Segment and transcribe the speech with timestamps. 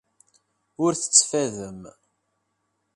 [0.83, 1.81] Ur tettfadem.